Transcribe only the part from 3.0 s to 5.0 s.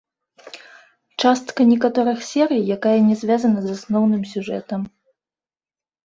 не звязана з асноўным сюжэтам.